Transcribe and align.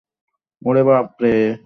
ওরে, 0.61 0.81
বাপরে! 0.83 1.33